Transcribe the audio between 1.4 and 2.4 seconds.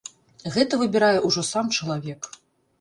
сам чалавек.